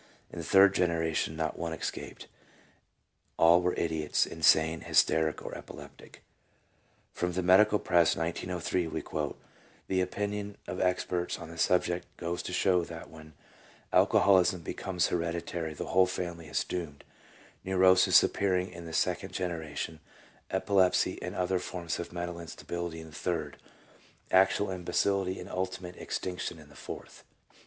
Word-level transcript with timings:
In 0.31 0.39
the 0.39 0.43
third 0.43 0.73
generation 0.73 1.35
not 1.35 1.59
one 1.59 1.73
escaped— 1.73 2.25
all 3.37 3.61
were 3.61 3.75
idiots, 3.75 4.25
insane, 4.25 4.81
hysteric, 4.81 5.45
or 5.45 5.55
epileptic. 5.55 6.23
From 7.13 7.33
the 7.33 7.43
Medical 7.43 7.77
Press 7.77 8.15
(1903) 8.15 8.87
we 8.87 9.03
quote," 9.03 9.39
The 9.89 10.01
opinion 10.01 10.57
of 10.65 10.81
experts 10.81 11.37
on 11.37 11.51
the 11.51 11.57
subject 11.59 12.07
goes 12.17 12.41
to 12.41 12.51
show 12.51 12.83
that 12.83 13.11
when 13.11 13.33
alcoholism 13.93 14.61
becomes 14.61 15.05
hereditary 15.05 15.75
the 15.75 15.89
whole 15.93 16.07
family 16.07 16.47
is 16.47 16.63
doomed, 16.63 17.03
neuroses 17.63 18.23
appearing 18.23 18.71
in 18.71 18.85
the 18.85 18.93
second 18.93 19.33
genera 19.33 19.75
tion, 19.75 19.99
epilepsy 20.49 21.21
and 21.21 21.35
other 21.35 21.59
forms 21.59 21.99
of 21.99 22.11
mental 22.11 22.39
instability 22.39 23.01
in 23.01 23.11
the 23.11 23.15
third, 23.15 23.59
actual 24.31 24.71
imbecility 24.71 25.39
and 25.39 25.47
ultimate 25.51 25.95
extinction 25.97 26.57
in 26.57 26.69
the 26.69 26.75
fourth." 26.75 27.23